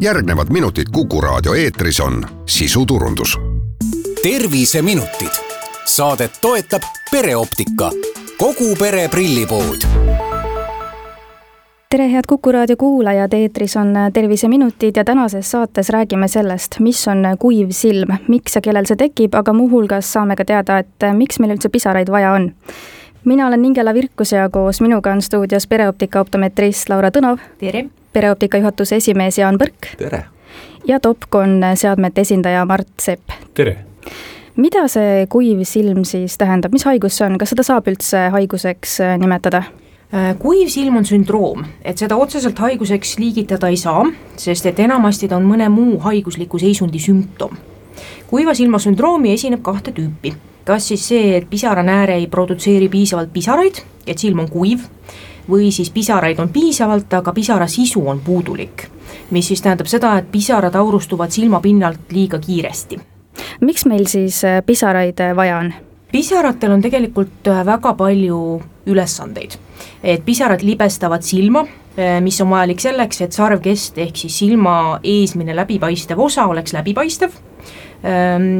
järgnevad 0.00 0.46
minutid 0.50 0.84
Kuku 0.92 1.20
raadio 1.20 1.54
eetris 1.54 2.00
on 2.00 2.26
sisuturundus. 2.46 3.38
terviseminutid, 4.22 5.32
saadet 5.84 6.30
toetab 6.40 6.82
pereoptika, 7.10 7.90
kogu 8.38 8.76
pere 8.78 9.08
prillipood 9.08 9.76
tere, 11.90 12.12
head 12.12 12.24
Kuku 12.28 12.52
raadio 12.52 12.76
kuulajad, 12.76 13.32
eetris 13.32 13.76
on 13.76 13.94
Terviseminutid 14.12 14.96
ja 14.96 15.04
tänases 15.04 15.50
saates 15.50 15.88
räägime 15.88 16.28
sellest, 16.28 16.78
mis 16.78 17.08
on 17.08 17.18
kuiv 17.38 17.68
silm, 17.70 18.08
miks 18.28 18.54
ja 18.54 18.60
kellel 18.60 18.86
see 18.86 18.96
tekib, 18.96 19.34
aga 19.34 19.52
muuhulgas 19.52 20.12
saame 20.12 20.36
ka 20.36 20.44
teada, 20.44 20.78
et 20.78 21.10
miks 21.12 21.38
meil 21.38 21.56
üldse 21.56 21.68
pisaraid 21.68 22.10
vaja 22.10 22.32
on. 22.32 22.52
mina 23.24 23.46
olen 23.46 23.64
Ingela 23.64 23.94
Virkus 23.94 24.32
ja 24.32 24.48
koos 24.48 24.80
minuga 24.80 25.12
on 25.12 25.22
stuudios 25.22 25.66
pereoptika 25.66 26.20
optometrist 26.20 26.88
Laura 26.88 27.10
Tõnov. 27.10 27.38
tere! 27.58 27.99
Pereoptika 28.12 28.58
juhatuse 28.58 28.96
esimees 28.96 29.38
Jaan 29.38 29.58
Põrk. 29.58 29.94
tere! 29.98 30.24
ja 30.88 31.00
Topcon 31.00 31.60
seadmete 31.74 32.20
esindaja 32.20 32.64
Mart 32.64 32.88
Sepp. 33.00 33.30
tere! 33.54 33.76
mida 34.56 34.86
see 34.88 35.26
kuiv 35.30 35.62
silm 35.64 36.04
siis 36.04 36.38
tähendab, 36.38 36.72
mis 36.72 36.84
haigus 36.84 37.18
see 37.18 37.26
on, 37.26 37.38
kas 37.38 37.54
seda 37.54 37.64
saab 37.66 37.88
üldse 37.90 38.28
haiguseks 38.34 38.98
äh, 39.04 39.14
nimetada? 39.20 39.62
Äh, 40.10 40.32
kuiv 40.42 40.68
silm 40.72 40.98
on 40.98 41.06
sündroom, 41.06 41.64
et 41.86 42.00
seda 42.02 42.18
otseselt 42.18 42.58
haiguseks 42.58 43.16
liigitada 43.20 43.70
ei 43.70 43.78
saa, 43.80 44.04
sest 44.36 44.66
et 44.66 44.82
enamasti 44.82 45.30
ta 45.30 45.38
on 45.38 45.46
mõne 45.46 45.70
muu 45.70 46.00
haigusliku 46.02 46.58
seisundi 46.58 46.98
sümptom. 46.98 47.56
kuiva 48.26 48.54
silma 48.54 48.78
sündroomi 48.78 49.32
esineb 49.32 49.62
kahte 49.62 49.92
tüüpi, 49.94 50.34
kas 50.64 50.88
siis 50.88 51.06
see, 51.08 51.36
et 51.36 51.48
pisaranääre 51.50 52.14
ei 52.18 52.26
produtseeri 52.26 52.88
piisavalt 52.88 53.32
pisaraid, 53.32 53.82
et 54.06 54.18
silm 54.18 54.42
on 54.44 54.50
kuiv, 54.50 54.86
või 55.50 55.70
siis 55.72 55.90
pisaraid 55.90 56.38
on 56.38 56.48
piisavalt, 56.48 57.12
aga 57.14 57.32
pisara 57.32 57.66
sisu 57.66 58.08
on 58.08 58.20
puudulik. 58.20 58.88
mis 59.30 59.48
siis 59.48 59.62
tähendab 59.62 59.86
seda, 59.86 60.16
et 60.18 60.30
pisarad 60.32 60.74
aurustuvad 60.74 61.30
silmapinnalt 61.30 62.12
liiga 62.12 62.38
kiiresti. 62.38 63.00
miks 63.60 63.86
meil 63.86 64.06
siis 64.06 64.44
äh, 64.44 64.62
pisaraid 64.66 65.20
äh, 65.20 65.36
vaja 65.36 65.58
on? 65.58 65.72
pisaratel 66.12 66.72
on 66.72 66.82
tegelikult 66.82 67.48
äh, 67.48 67.66
väga 67.66 67.94
palju 67.94 68.62
ülesandeid, 68.86 69.58
et 70.02 70.24
pisarad 70.24 70.62
libestavad 70.62 71.22
silma, 71.22 71.66
mis 72.20 72.40
on 72.40 72.50
vajalik 72.50 72.80
selleks, 72.80 73.20
et 73.20 73.32
sarvkest 73.32 73.98
ehk 73.98 74.16
siis 74.16 74.38
silma 74.38 75.00
eesmine 75.04 75.56
läbipaistev 75.56 76.18
osa 76.18 76.46
oleks 76.46 76.72
läbipaistev 76.72 77.30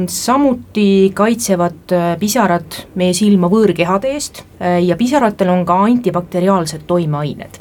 samuti 0.07 1.11
kaitsevad 1.13 1.91
äh, 1.91 2.19
pisarad 2.19 2.77
meie 2.95 3.13
silma 3.17 3.49
võõrkehade 3.49 4.13
eest 4.13 4.43
äh, 4.61 4.77
ja 4.85 4.95
pisaratel 4.97 5.49
on 5.49 5.65
ka 5.65 5.79
antibakteriaalsed 5.87 6.85
toimeained 6.87 7.57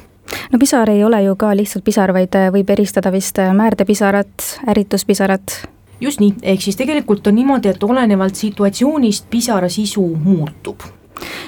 no 0.52 0.60
pisar 0.60 0.90
ei 0.92 1.00
ole 1.04 1.22
ju 1.24 1.36
ka 1.40 1.54
lihtsalt 1.56 1.84
pisar, 1.84 2.12
vaid 2.12 2.36
äh, 2.36 2.50
võib 2.52 2.68
eristada 2.76 3.12
vist 3.12 3.40
määrdepisarat, 3.40 4.60
ärrituspisarat. 4.68 5.56
just 6.00 6.20
nii, 6.20 6.34
ehk 6.52 6.60
siis 6.68 6.76
tegelikult 6.76 7.26
on 7.32 7.38
niimoodi, 7.40 7.72
et 7.72 7.82
olenevalt 7.82 8.36
situatsioonist 8.36 9.30
pisara 9.32 9.72
sisu 9.72 10.04
muutub 10.20 10.84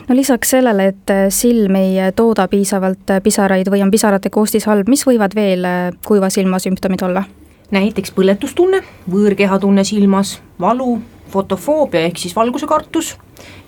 no 0.08 0.16
lisaks 0.16 0.56
sellele, 0.56 0.88
et 0.94 1.14
silm 1.28 1.76
ei 1.76 2.08
tooda 2.16 2.48
piisavalt 2.48 3.18
pisaraid 3.22 3.68
või 3.68 3.84
on 3.84 3.92
pisarate 3.92 4.32
koostis 4.32 4.64
halb, 4.64 4.88
mis 4.88 5.04
võivad 5.04 5.36
veel 5.36 5.68
kuiva 6.08 6.32
silma 6.32 6.56
sümptomid 6.56 7.04
olla? 7.04 7.28
Näiteks 7.72 8.12
põletustunne, 8.16 8.82
võõrkehatunne 9.10 9.84
silmas, 9.84 10.36
valu, 10.60 10.98
fotofoobia 11.32 12.06
ehk 12.08 12.20
siis 12.20 12.36
valguse 12.36 12.68
kartus 12.68 13.14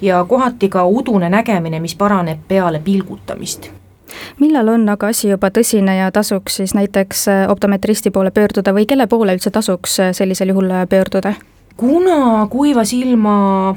ja 0.04 0.24
kohati 0.28 0.68
ka 0.68 0.84
udune 0.84 1.30
nägemine, 1.32 1.80
mis 1.80 1.96
paraneb 1.96 2.44
peale 2.48 2.82
pilgutamist 2.84 3.70
millal 4.40 4.68
on 4.68 4.88
aga 4.88 5.10
asi 5.12 5.30
juba 5.30 5.50
tõsine 5.54 5.96
ja 5.98 6.10
tasuks 6.14 6.60
siis 6.60 6.74
näiteks 6.76 7.26
äh, 7.32 7.44
optometristi 7.50 8.12
poole 8.14 8.30
pöörduda 8.34 8.74
või 8.76 8.86
kelle 8.86 9.06
poole 9.10 9.36
üldse 9.36 9.50
tasuks 9.54 9.98
äh, 10.00 10.12
sellisel 10.16 10.52
juhul 10.52 10.70
äh, 10.70 10.86
pöörduda? 10.88 11.34
kuna 11.76 12.46
kuiva 12.50 12.84
silma 12.86 13.74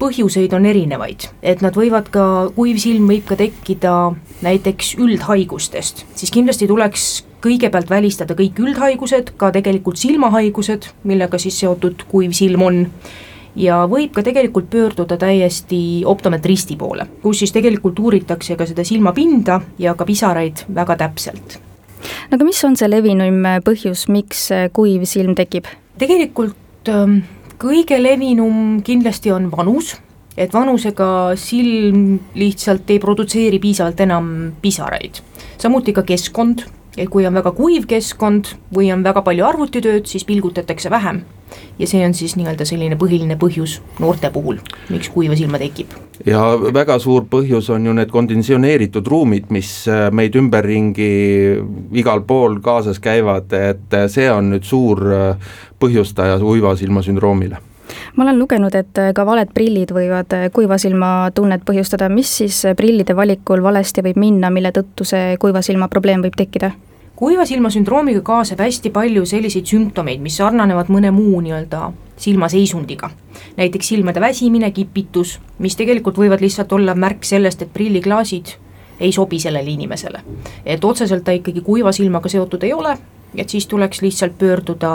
põhjuseid 0.00 0.54
on 0.56 0.64
erinevaid, 0.64 1.26
et 1.42 1.60
nad 1.60 1.76
võivad 1.76 2.06
ka, 2.12 2.24
kuiv 2.56 2.78
silm 2.80 3.10
võib 3.10 3.26
ka 3.28 3.36
tekkida 3.36 3.96
näiteks 4.40 4.94
üldhaigustest, 4.96 6.06
siis 6.16 6.32
kindlasti 6.32 6.68
tuleks 6.70 7.08
kõigepealt 7.40 7.90
välistada 7.90 8.36
kõik 8.38 8.58
üldhaigused, 8.60 9.34
ka 9.36 9.50
tegelikult 9.54 10.00
silmahaigused, 10.00 10.90
millega 11.08 11.38
siis 11.40 11.58
seotud 11.62 12.04
kuiv 12.10 12.34
silm 12.36 12.62
on 12.66 12.84
ja 13.56 13.82
võib 13.90 14.12
ka 14.14 14.22
tegelikult 14.26 14.70
pöörduda 14.70 15.16
täiesti 15.20 16.02
optometristi 16.06 16.76
poole, 16.78 17.06
kus 17.22 17.42
siis 17.42 17.52
tegelikult 17.52 17.98
uuritakse 17.98 18.56
ka 18.56 18.66
seda 18.68 18.84
silmapinda 18.86 19.60
ja 19.78 19.94
ka 19.98 20.06
pisaraid 20.06 20.64
väga 20.74 20.96
täpselt. 21.04 21.58
no 22.30 22.38
aga 22.38 22.44
mis 22.44 22.64
on 22.64 22.76
see 22.76 22.90
levinum 22.90 23.42
põhjus, 23.64 24.06
miks 24.08 24.48
kuiv 24.72 25.04
silm 25.04 25.34
tekib? 25.34 25.66
tegelikult 25.98 26.88
ähm, 26.88 27.22
kõige 27.60 27.98
levinum 28.02 28.80
kindlasti 28.86 29.32
on 29.32 29.50
vanus, 29.50 29.96
et 30.36 30.52
vanusega 30.54 31.36
silm 31.36 32.18
lihtsalt 32.34 32.90
ei 32.90 33.00
produtseeri 33.02 33.58
piisavalt 33.58 34.00
enam 34.00 34.52
pisaraid. 34.62 35.20
samuti 35.58 35.92
ka 35.92 36.02
keskkond, 36.02 36.64
kui 37.10 37.26
on 37.26 37.34
väga 37.34 37.52
kuiv 37.54 37.86
keskkond 37.90 38.54
või 38.74 38.90
on 38.94 39.04
väga 39.06 39.22
palju 39.26 39.46
arvutitööd, 39.46 40.08
siis 40.10 40.24
pilgutatakse 40.26 40.90
vähem. 40.90 41.22
ja 41.78 41.86
see 41.86 42.04
on 42.06 42.12
siis 42.14 42.36
nii-öelda 42.38 42.64
selline 42.64 42.94
põhiline 42.94 43.34
põhjus 43.38 43.80
noorte 43.98 44.30
puhul, 44.30 44.60
miks 44.90 45.08
kuiva 45.10 45.36
silma 45.36 45.58
tekib. 45.58 45.94
ja 46.26 46.42
väga 46.74 46.98
suur 46.98 47.24
põhjus 47.30 47.70
on 47.70 47.86
ju 47.86 47.92
need 47.92 48.10
konditsioneeritud 48.10 49.06
ruumid, 49.06 49.50
mis 49.50 49.88
äh, 49.88 50.10
meid 50.12 50.36
ümberringi 50.36 51.10
igal 51.92 52.22
pool 52.22 52.60
kaasas 52.60 53.00
käivad, 53.00 53.52
et 53.52 53.94
äh, 53.94 54.06
see 54.08 54.30
on 54.30 54.50
nüüd 54.54 54.64
suur 54.64 55.02
äh, 55.12 55.50
põhjustaja 55.80 56.38
kuiva 56.38 56.76
silma 56.76 57.02
sündroomile 57.02 57.69
ma 58.16 58.24
olen 58.24 58.38
lugenud, 58.38 58.74
et 58.74 59.00
ka 59.14 59.26
valed 59.26 59.54
prillid 59.54 59.94
võivad 59.94 60.36
kuiva 60.52 60.78
silma 60.78 61.30
tunnet 61.34 61.64
põhjustada, 61.66 62.08
mis 62.12 62.36
siis 62.42 62.62
prillide 62.76 63.16
valikul 63.16 63.62
valesti 63.62 64.04
võib 64.04 64.20
minna, 64.20 64.50
mille 64.50 64.72
tõttu 64.76 65.04
see 65.08 65.36
kuiva 65.40 65.62
silma 65.62 65.88
probleem 65.88 66.22
võib 66.24 66.36
tekkida? 66.36 66.72
kuiva 67.20 67.44
silma 67.44 67.68
sündroomiga 67.68 68.22
kaasneb 68.24 68.62
hästi 68.64 68.90
palju 68.94 69.26
selliseid 69.28 69.68
sümptomeid, 69.68 70.22
mis 70.24 70.38
sarnanevad 70.40 70.88
mõne 70.88 71.10
muu 71.12 71.42
nii-öelda 71.44 71.90
silmaseisundiga. 72.16 73.10
näiteks 73.56 73.88
silmade 73.88 74.20
väsimine, 74.20 74.70
kipitus, 74.70 75.40
mis 75.58 75.76
tegelikult 75.76 76.16
võivad 76.16 76.40
lihtsalt 76.40 76.72
olla 76.72 76.94
märk 76.94 77.24
sellest, 77.24 77.62
et 77.62 77.72
prilliklaasid 77.72 78.54
ei 79.00 79.12
sobi 79.12 79.38
sellele 79.38 79.70
inimesele. 79.70 80.22
et 80.64 80.84
otseselt 80.84 81.24
ta 81.24 81.32
ikkagi 81.32 81.60
kuiva 81.60 81.92
silmaga 81.92 82.28
seotud 82.28 82.62
ei 82.62 82.72
ole, 82.72 82.96
et 83.36 83.48
siis 83.48 83.66
tuleks 83.66 84.02
lihtsalt 84.02 84.38
pöörduda 84.38 84.92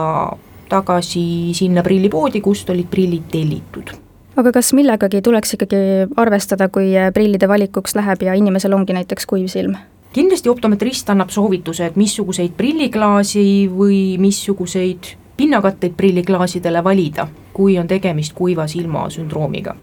tagasi 0.76 1.26
sinna 1.58 1.84
prillipoodi, 1.84 2.44
kust 2.44 2.70
olid 2.70 2.92
prillid 2.92 3.32
tellitud 3.32 3.96
aga 4.36 4.52
kas 4.52 4.74
millegagi 4.76 5.22
tuleks 5.24 5.56
ikkagi 5.56 5.82
arvestada, 6.20 6.68
kui 6.70 6.94
prillide 7.16 7.48
valikuks 7.48 7.96
läheb 7.96 8.26
ja 8.28 8.36
inimesel 8.36 8.76
ongi 8.76 8.96
näiteks 8.98 9.28
kuiv 9.30 9.48
silm? 9.52 9.78
kindlasti 10.16 10.50
optometrist 10.50 11.10
annab 11.12 11.32
soovituse, 11.34 11.90
et 11.90 11.96
missuguseid 12.00 12.54
prilliklaasi 12.56 13.68
või 13.72 14.00
missuguseid 14.20 15.16
pinnakatteid 15.36 15.98
prilliklaasidele 15.98 16.84
valida, 16.84 17.28
kui 17.54 17.76
on 17.80 17.88
tegemist 17.88 18.36
kuiva 18.36 18.68
silma 18.72 19.10
sündroomiga 19.12 19.76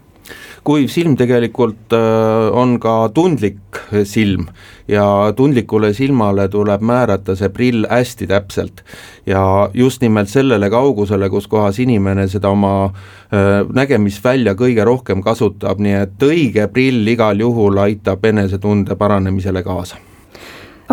kuiv 0.63 0.87
silm 0.91 1.17
tegelikult 1.19 1.93
äh, 1.95 2.51
on 2.55 2.77
ka 2.79 3.09
tundlik 3.13 3.81
silm 4.07 4.47
ja 4.87 5.33
tundlikule 5.35 5.93
silmale 5.93 6.47
tuleb 6.51 6.81
määrata 6.81 7.35
see 7.35 7.49
prill 7.49 7.87
hästi 7.89 8.27
täpselt. 8.27 8.83
ja 9.25 9.69
just 9.73 10.01
nimelt 10.01 10.29
sellele 10.29 10.69
kaugusele, 10.69 11.29
kus 11.29 11.47
kohas 11.47 11.79
inimene 11.79 12.27
seda 12.27 12.49
oma 12.49 12.85
äh, 12.85 13.63
nägemisvälja 13.73 14.55
kõige 14.59 14.85
rohkem 14.85 15.23
kasutab, 15.23 15.79
nii 15.79 15.99
et 16.05 16.23
õige 16.23 16.67
prill 16.67 17.07
igal 17.07 17.39
juhul 17.39 17.77
aitab 17.77 18.25
enesetunde 18.25 18.95
paranemisele 18.95 19.63
kaasa 19.63 19.99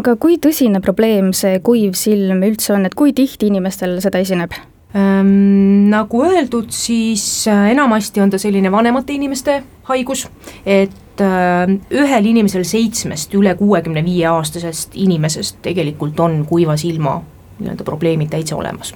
aga 0.01 0.17
kui 0.17 0.39
tõsine 0.39 0.81
probleem 0.85 1.33
see 1.37 1.59
kuiv 1.65 1.97
silm 1.99 2.45
üldse 2.47 2.75
on, 2.77 2.87
et 2.87 2.95
kui 2.95 3.15
tihti 3.17 3.51
inimestel 3.51 3.99
seda 4.03 4.23
esineb? 4.23 4.55
Ehm, 4.95 5.91
nagu 5.91 6.25
öeldud, 6.27 6.73
siis 6.75 7.49
äh, 7.49 7.71
enamasti 7.71 8.21
on 8.21 8.31
ta 8.31 8.39
selline 8.43 8.73
vanemate 8.73 9.15
inimeste 9.15 9.61
haigus, 9.87 10.25
et 10.67 11.23
äh, 11.23 11.77
ühel 11.95 12.27
inimesel 12.27 12.65
seitsmest 12.67 13.35
üle 13.39 13.55
kuuekümne 13.55 14.03
viie 14.03 14.27
aastasest 14.27 14.97
inimesest 14.99 15.61
tegelikult 15.63 16.19
on 16.21 16.43
kuiva 16.49 16.75
silma 16.81 17.21
nii-öelda 17.61 17.85
probleemid 17.87 18.33
täitsa 18.33 18.57
olemas. 18.57 18.95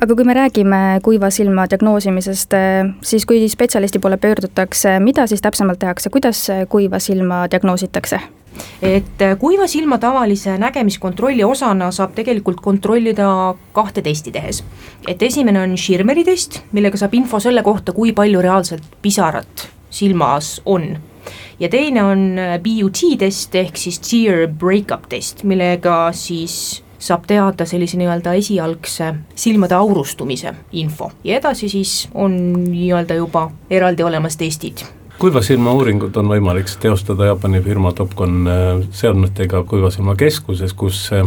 aga 0.00 0.14
kui 0.14 0.24
me 0.24 0.38
räägime 0.38 1.00
kuiva 1.02 1.30
silma 1.34 1.66
diagnoosimisest, 1.70 2.54
äh, 2.54 2.94
siis 3.02 3.26
kui 3.26 3.42
spetsialisti 3.48 3.98
poole 3.98 4.16
pöördutakse, 4.16 5.00
mida 5.00 5.26
siis 5.26 5.42
täpsemalt 5.42 5.82
tehakse, 5.82 6.10
kuidas 6.14 6.46
kuiva 6.68 7.02
silma 7.02 7.48
diagnoositakse? 7.50 8.20
Et 8.82 9.22
äh, 9.22 9.36
kuiva 9.38 9.66
silma 9.70 9.98
tavalise 9.98 10.58
nägemiskontrolli 10.58 11.44
osana 11.44 11.90
saab 11.94 12.14
tegelikult 12.14 12.60
kontrollida 12.60 13.54
kahte 13.72 14.02
testi 14.02 14.32
tehes. 14.32 14.64
et 15.08 15.22
esimene 15.22 15.62
on 15.62 15.76
Schirmeri 15.78 16.24
test, 16.24 16.62
millega 16.72 16.96
saab 17.00 17.14
info 17.14 17.40
selle 17.40 17.62
kohta, 17.62 17.92
kui 17.92 18.12
palju 18.12 18.42
reaalselt 18.42 18.96
pisarat 19.02 19.68
silmas 19.90 20.60
on. 20.64 20.96
ja 21.60 21.68
teine 21.68 22.04
on 22.04 22.38
äh, 22.38 22.58
BUT 22.60 23.00
test 23.18 23.54
ehk 23.54 23.76
siis 23.76 24.00
tear 24.00 24.48
breakup 24.48 25.08
test, 25.08 25.44
millega 25.44 26.12
siis 26.12 26.84
saab 27.04 27.26
teada 27.28 27.66
sellise 27.68 27.98
nii-öelda 28.00 28.32
esialgse 28.38 29.10
silmade 29.36 29.76
aurustumise 29.76 30.54
info 30.72 31.10
ja 31.24 31.38
edasi 31.40 31.68
siis 31.68 32.08
on 32.14 32.36
nii-öelda 32.70 33.18
juba 33.20 33.50
eraldi 33.70 34.06
olemas 34.06 34.38
testid 34.40 34.84
kuivasilma 35.18 35.72
uuringut 35.72 36.16
on 36.16 36.28
võimalik 36.28 36.68
teostada 36.80 37.28
Jaapani 37.30 37.60
firma 37.62 37.92
Topcon 37.92 38.48
äh, 38.50 38.62
seadmetega 38.94 39.62
kuivasilma 39.68 40.16
keskuses, 40.18 40.74
kus 40.74 41.00
äh, 41.14 41.26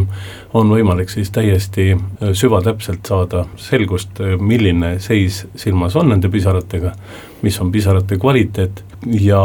on 0.54 0.70
võimalik 0.72 1.10
siis 1.12 1.30
täiesti 1.34 1.90
äh, 1.94 2.32
süvatäpselt 2.32 3.06
saada 3.08 3.44
selgust, 3.56 4.20
milline 4.40 4.96
seis 5.04 5.44
silmas 5.56 5.96
on 5.96 6.12
nende 6.12 6.30
pisaratega, 6.32 6.92
mis 7.42 7.60
on 7.60 7.72
pisarate 7.72 8.18
kvaliteet 8.20 8.84
ja 9.20 9.42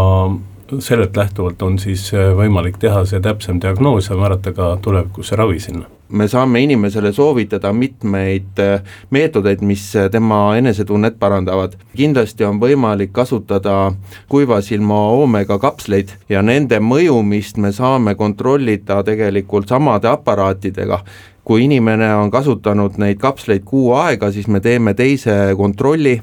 sellelt 0.79 1.17
lähtuvalt 1.17 1.61
on 1.61 1.79
siis 1.79 2.11
võimalik 2.37 2.77
teha 2.81 3.05
see 3.05 3.19
täpsem 3.23 3.59
diagnoos 3.61 4.09
ja 4.09 4.15
määrata 4.17 4.53
ka 4.53 4.77
tulevikus 4.81 5.31
ravi 5.31 5.59
sinna. 5.59 5.85
Me 6.13 6.27
saame 6.27 6.61
inimesele 6.61 7.09
soovitada 7.13 7.71
mitmeid 7.73 8.59
äh, 8.59 8.81
meetodeid, 9.09 9.63
mis 9.65 9.95
äh, 9.95 10.09
tema 10.11 10.55
enesetunnet 10.57 11.15
parandavad. 11.19 11.73
kindlasti 11.97 12.45
on 12.45 12.59
võimalik 12.61 13.11
kasutada 13.11 13.93
kuivasilma 14.29 14.99
oomega 15.15 15.57
kapsleid 15.59 16.13
ja 16.29 16.41
nende 16.41 16.79
mõjumist 16.79 17.57
me 17.57 17.71
saame 17.71 18.15
kontrollida 18.15 19.03
tegelikult 19.03 19.67
samade 19.67 20.07
aparaatidega. 20.07 20.99
Kui 21.43 21.65
inimene 21.65 22.13
on 22.15 22.31
kasutanud 22.31 22.97
neid 22.97 23.17
kapsleid 23.19 23.63
kuu 23.65 23.93
aega, 23.93 24.31
siis 24.31 24.47
me 24.47 24.59
teeme 24.59 24.93
teise 24.93 25.55
kontrolli 25.57 26.21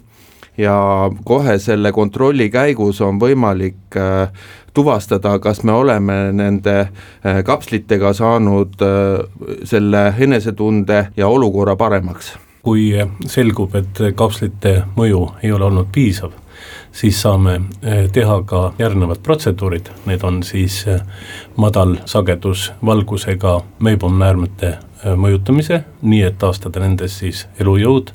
ja 0.61 1.11
kohe 1.25 1.59
selle 1.59 1.93
kontrolli 1.93 2.51
käigus 2.51 3.01
on 3.01 3.21
võimalik 3.21 3.97
äh, 3.97 4.29
tuvastada, 4.75 5.39
kas 5.39 5.63
me 5.65 5.73
oleme 5.73 6.19
nende 6.33 6.77
äh, 6.81 7.41
kapslitega 7.45 8.13
saanud 8.13 8.83
äh, 8.85 8.91
selle 9.65 10.15
enesetunde 10.19 11.07
ja 11.17 11.29
olukorra 11.29 11.77
paremaks. 11.77 12.37
kui 12.61 12.93
selgub, 13.25 13.73
et 13.75 13.99
kapslite 14.15 14.83
mõju 14.93 15.23
ei 15.43 15.53
ole 15.53 15.65
olnud 15.65 15.87
piisav, 15.93 16.35
siis 16.93 17.17
saame 17.23 17.55
teha 18.13 18.35
ka 18.45 18.75
järgnevad 18.79 19.23
protseduurid, 19.25 19.89
need 20.05 20.21
on 20.29 20.43
siis 20.45 20.85
madalsagedusvalgusega 21.57 23.55
meibommäärmete 23.79 24.75
mõjutamise, 25.17 25.81
nii 26.03 26.21
et 26.29 26.37
taastada 26.39 26.85
nendes 26.85 27.17
siis 27.23 27.47
elujõud 27.65 28.13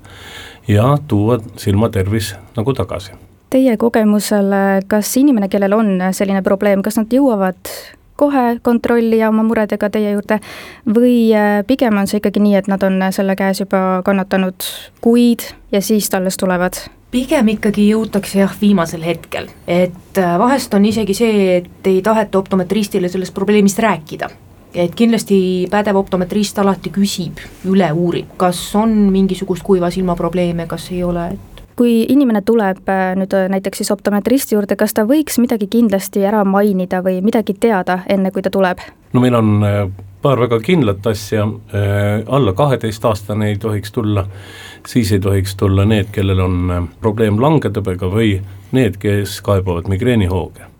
ja 0.68 0.98
tuua 1.08 1.40
silmatervis 1.58 2.36
nagu 2.56 2.74
tagasi. 2.74 3.12
Teie 3.50 3.78
kogemusel, 3.78 4.52
kas 4.88 5.18
inimene, 5.18 5.48
kellel 5.50 5.74
on 5.78 5.92
selline 6.12 6.42
probleem, 6.44 6.82
kas 6.84 6.98
nad 6.98 7.14
jõuavad 7.14 7.70
kohe 8.16 8.60
kontrollija 8.62 9.30
oma 9.30 9.44
muredega 9.44 9.90
teie 9.92 10.14
juurde 10.16 10.40
või 10.88 11.34
äh, 11.36 11.62
pigem 11.68 11.98
on 12.00 12.08
see 12.08 12.22
ikkagi 12.22 12.44
nii, 12.44 12.56
et 12.60 12.70
nad 12.72 12.84
on 12.88 13.00
selle 13.16 13.36
käes 13.36 13.60
juba 13.64 14.02
kannatanud 14.08 14.68
kuid 15.04 15.44
ja 15.72 15.82
siis 15.84 16.10
ta 16.10 16.22
alles 16.22 16.40
tulevad? 16.40 16.80
pigem 17.12 17.48
ikkagi 17.54 17.90
jõutakse 17.92 18.42
jah, 18.42 18.56
viimasel 18.60 19.04
hetkel, 19.06 19.48
et 19.68 20.20
äh, 20.20 20.34
vahest 20.40 20.74
on 20.76 20.88
isegi 20.88 21.16
see, 21.16 21.60
et 21.60 21.88
ei 21.92 22.02
taheta 22.04 22.40
optometristile 22.40 23.12
sellest 23.12 23.36
probleemist 23.36 23.80
rääkida 23.80 24.32
et 24.76 24.96
kindlasti 24.96 25.40
pädev 25.72 26.00
optometrist 26.00 26.60
alati 26.60 26.92
küsib, 26.94 27.42
üle 27.70 27.90
uurib, 27.94 28.36
kas 28.38 28.60
on 28.76 28.96
mingisugust 29.14 29.64
kuiva 29.64 29.92
silma 29.94 30.16
probleeme, 30.20 30.68
kas 30.68 30.90
ei 30.92 31.04
ole, 31.04 31.30
et 31.36 31.56
kui 31.76 32.06
inimene 32.10 32.42
tuleb 32.46 32.90
äh, 32.90 33.14
nüüd 33.20 33.34
äh, 33.36 33.48
näiteks 33.52 33.84
siis 33.84 33.92
optometristi 33.92 34.56
juurde, 34.56 34.78
kas 34.80 34.96
ta 34.96 35.04
võiks 35.08 35.40
midagi 35.44 35.68
kindlasti 35.72 36.24
ära 36.26 36.44
mainida 36.48 37.02
või 37.04 37.20
midagi 37.26 37.56
teada, 37.60 38.00
enne 38.10 38.32
kui 38.32 38.46
ta 38.46 38.52
tuleb? 38.52 38.84
no 39.14 39.24
meil 39.24 39.36
on 39.36 39.58
äh, 39.64 39.82
paar 40.26 40.40
väga 40.42 40.58
kindlat 40.64 41.06
asja, 41.06 41.44
alla 42.34 42.54
kaheteistaastane 42.58 43.52
ei 43.52 43.60
tohiks 43.62 43.92
tulla, 43.94 44.24
siis 44.88 45.12
ei 45.14 45.20
tohiks 45.22 45.54
tulla 45.60 45.86
need, 45.86 46.10
kellel 46.16 46.42
on 46.42 46.88
probleem 46.98 47.38
langetõbega 47.38 48.10
või 48.10 48.40
need, 48.74 48.98
kes 48.98 49.38
kaebavad 49.46 49.86
migreenihooge 49.92 50.75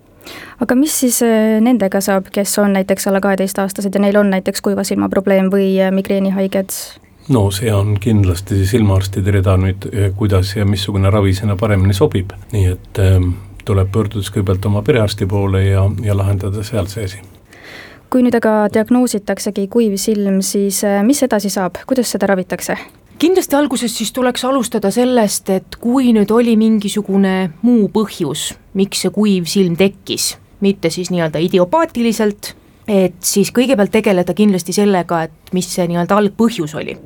aga 0.60 0.76
mis 0.78 1.00
siis 1.00 1.22
äh, 1.24 1.56
nendega 1.62 2.00
saab, 2.04 2.30
kes 2.32 2.58
on 2.62 2.76
näiteks 2.76 3.08
alla 3.08 3.20
kaheteistaastased 3.24 3.94
ja 3.94 4.02
neil 4.02 4.16
on 4.20 4.30
näiteks 4.30 4.64
kuiva 4.64 4.84
silma 4.84 5.08
probleem 5.12 5.50
või 5.52 5.74
äh, 5.80 5.92
migreenihaiged? 5.94 6.74
no 7.28 7.48
see 7.50 7.72
on 7.74 7.96
kindlasti 8.00 8.62
silmaarstide 8.66 9.38
rida 9.38 9.56
nüüd, 9.60 9.88
äh, 9.92 10.10
kuidas 10.16 10.56
ja 10.56 10.66
missugune 10.68 11.10
ravi 11.10 11.34
sinna 11.34 11.56
paremini 11.56 11.94
sobib, 11.94 12.34
nii 12.52 12.66
et 12.74 13.00
ähm, 13.02 13.32
tuleb 13.64 13.90
pöörduda 13.92 14.22
siis 14.22 14.34
kõigepealt 14.34 14.68
oma 14.70 14.82
perearsti 14.86 15.26
poole 15.26 15.64
ja, 15.66 15.88
ja 16.02 16.16
lahendada 16.16 16.62
seal 16.66 16.90
see 16.90 17.08
asi 17.08 17.24
kui 18.10 18.22
nüüd 18.22 18.36
aga 18.38 18.68
diagnoositaksegi 18.72 19.66
kuiv 19.68 19.96
silm, 19.98 20.38
siis 20.40 20.78
mis 21.04 21.24
edasi 21.26 21.50
saab, 21.50 21.82
kuidas 21.90 22.12
seda 22.14 22.30
ravitakse? 22.30 22.76
Kindlasti 23.18 23.56
alguses 23.56 23.96
siis 23.98 24.12
tuleks 24.12 24.44
alustada 24.44 24.90
sellest, 24.90 25.50
et 25.50 25.76
kui 25.80 26.12
nüüd 26.16 26.30
oli 26.34 26.56
mingisugune 26.58 27.50
muu 27.62 27.88
põhjus, 27.92 28.52
miks 28.76 29.04
see 29.04 29.12
kuiv 29.14 29.48
silm 29.50 29.76
tekkis, 29.78 30.34
mitte 30.64 30.90
siis 30.90 31.10
nii-öelda 31.14 31.40
idiopaatiliselt, 31.46 32.54
et 32.88 33.18
siis 33.24 33.52
kõigepealt 33.54 33.94
tegeleda 33.94 34.34
kindlasti 34.36 34.74
sellega, 34.76 35.26
et 35.28 35.54
mis 35.56 35.68
see 35.74 35.86
nii-öelda 35.90 36.18
algpõhjus 36.22 36.76
oli. 36.78 36.96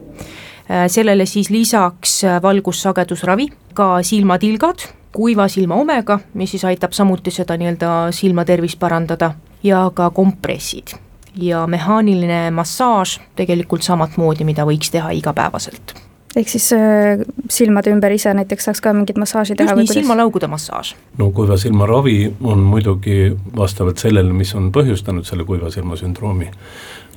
Äh, 0.70 0.86
sellele 0.92 1.26
siis 1.26 1.50
lisaks 1.50 2.22
äh, 2.24 2.40
valgussagedusravi, 2.42 3.50
ka 3.74 4.00
silmatilgad, 4.06 4.88
kuiva 5.14 5.48
silma 5.50 5.78
omega, 5.80 6.20
mis 6.34 6.54
siis 6.54 6.66
aitab 6.68 6.94
samuti 6.96 7.34
seda 7.34 7.58
nii-öelda 7.58 8.10
silmatervist 8.14 8.78
parandada, 8.82 9.34
ja 9.62 9.84
ka 9.94 10.10
kompressid 10.10 10.96
ja 11.42 11.66
mehaaniline 11.66 12.50
massaaž 12.54 13.18
tegelikult 13.36 13.86
samat 13.86 14.16
moodi, 14.20 14.44
mida 14.44 14.66
võiks 14.68 14.92
teha 14.92 15.12
igapäevaselt 15.16 15.96
ehk 16.36 16.48
siis 16.48 16.68
äh, 16.76 17.22
silmade 17.50 17.90
ümber 17.90 18.12
ise 18.14 18.32
näiteks 18.34 18.68
saaks 18.68 18.82
ka 18.84 18.92
mingit 18.94 19.18
massaaži 19.18 19.56
teha? 19.58 19.74
just 19.74 19.94
nii, 19.94 20.02
silmalaugude 20.02 20.46
massaaž. 20.50 20.94
no 21.18 21.30
kuiva 21.34 21.58
silma 21.58 21.88
ravi 21.90 22.32
on 22.40 22.62
muidugi 22.62 23.32
vastavalt 23.56 23.98
sellele, 23.98 24.32
mis 24.32 24.54
on 24.54 24.70
põhjustanud 24.74 25.26
selle 25.26 25.46
kuiva 25.48 25.72
silma 25.74 25.98
sündroomi 25.98 26.50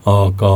aga 0.05 0.49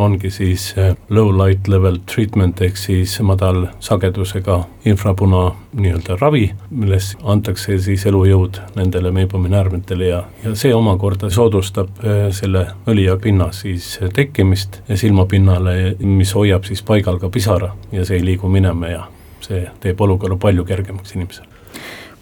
ongi 0.00 0.30
siis 0.32 0.70
low 1.10 1.28
light 1.36 1.68
level 1.68 1.98
treatment 2.08 2.60
ehk 2.64 2.78
siis 2.80 3.18
madalsagedusega 3.20 4.58
infrapuna 4.88 5.42
nii-öelda 5.76 6.16
ravi, 6.20 6.46
milles 6.70 7.10
antakse 7.22 7.76
siis 7.84 8.06
elujõud 8.08 8.60
nendele 8.78 9.12
meibominäärmetele 9.12 10.08
ja, 10.08 10.22
ja 10.44 10.54
see 10.56 10.72
omakorda 10.74 11.30
soodustab 11.30 12.00
äh, 12.00 12.28
selle 12.32 12.66
õlija 12.88 13.18
pinna 13.20 13.50
siis 13.52 13.98
tekkimist 14.14 14.80
silmapinnale, 14.94 15.96
mis 16.00 16.32
hoiab 16.34 16.64
siis 16.64 16.82
paigal 16.82 17.20
ka 17.20 17.28
pisara 17.28 17.74
ja 17.92 18.04
see 18.04 18.22
ei 18.22 18.24
liigu 18.32 18.48
minema 18.48 18.92
ja 18.92 19.02
see 19.44 19.66
teeb 19.84 20.00
olukorra 20.00 20.38
palju 20.40 20.64
kergemaks 20.64 21.12
inimesele. 21.16 21.48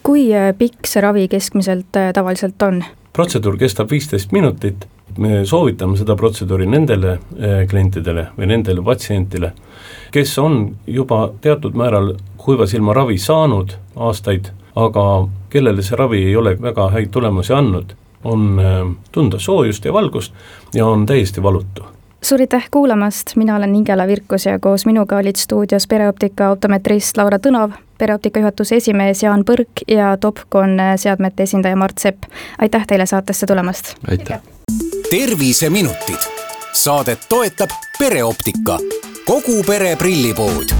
kui 0.03 0.27
pikk 0.57 0.89
see 0.89 1.01
ravi 1.01 1.29
keskmiselt 1.31 1.95
tavaliselt 2.13 2.67
on? 2.67 2.83
protseduur 3.13 3.55
kestab 3.61 3.91
viisteist 3.91 4.35
minutit 4.35 4.87
me 5.17 5.45
soovitame 5.45 5.97
seda 5.97 6.15
protseduuri 6.15 6.67
nendele 6.69 7.13
eh, 7.13 7.63
klientidele 7.69 8.27
või 8.37 8.49
nendele 8.53 8.83
patsientidele, 8.85 9.53
kes 10.11 10.35
on 10.41 10.59
juba 10.87 11.25
teatud 11.41 11.77
määral 11.77 12.13
kuiva 12.37 12.67
silma 12.67 12.93
ravi 12.93 13.17
saanud 13.17 13.75
aastaid, 13.95 14.51
aga 14.75 15.05
kellele 15.53 15.85
see 15.85 15.97
ravi 15.99 16.23
ei 16.27 16.35
ole 16.35 16.55
väga 16.61 16.89
häid 16.95 17.11
tulemusi 17.13 17.53
andnud, 17.53 17.95
on 18.23 18.53
eh, 18.59 18.77
tunda 19.11 19.39
soojust 19.39 19.85
ja 19.85 19.93
valgust 19.93 20.33
ja 20.73 20.87
on 20.87 21.05
täiesti 21.05 21.43
valutu 21.43 21.93
suur 22.23 22.39
aitäh 22.39 22.67
kuulamast, 22.71 23.35
mina 23.35 23.55
olen 23.55 23.75
Ingela 23.75 24.07
Virkus 24.07 24.45
ja 24.45 24.59
koos 24.59 24.85
minuga 24.85 25.17
olid 25.17 25.35
stuudios 25.35 25.87
pereoptika 25.87 26.51
optometrist 26.51 27.17
Laura 27.17 27.37
Tõnov, 27.37 27.75
pereoptika 27.97 28.39
juhatuse 28.39 28.79
esimees 28.79 29.23
Jaan 29.23 29.43
Põrk 29.43 29.83
ja 29.87 30.15
Topcon 30.17 30.79
seadmete 30.95 31.43
esindaja 31.43 31.75
Mart 31.75 31.97
Sepp. 31.97 32.23
aitäh 32.57 32.87
teile 32.87 33.05
saatesse 33.05 33.45
tulemast! 33.45 33.95
aitäh! 34.07 34.52
Terviseminutid. 35.13 36.17
Saadet 36.73 37.29
toetab 37.29 37.69
pereoptika, 37.99 38.79
kogu 39.27 39.61
pere 39.63 39.95
prillipood 39.95 40.73